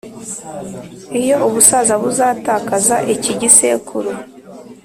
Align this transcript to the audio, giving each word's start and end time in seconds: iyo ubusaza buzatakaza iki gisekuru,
iyo 1.21 1.35
ubusaza 1.47 1.93
buzatakaza 2.01 2.95
iki 3.15 3.31
gisekuru, 3.41 4.09